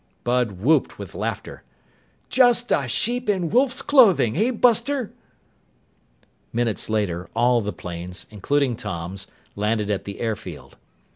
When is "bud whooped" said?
0.23-0.97